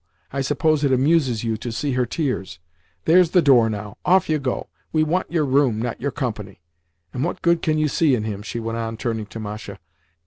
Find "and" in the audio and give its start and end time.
7.13-7.23